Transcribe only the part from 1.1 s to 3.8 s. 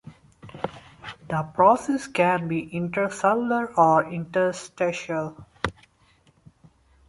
This process can be intracellular